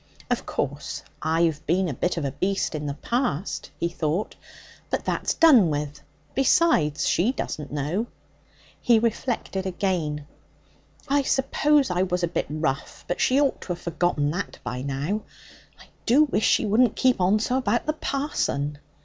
[0.31, 4.35] 'Of course, I've been a bit of a beast in the past,' he thought.
[4.89, 6.01] 'But that's done with.
[6.33, 8.07] Besides, she doesn't know.'
[8.81, 10.25] He reflected again.
[11.07, 14.81] 'I suppose I was a bit rough, but she ought to have forgotten that by
[14.81, 15.21] now.
[15.79, 18.79] I do wish she wouldn't keep on so about the parson.'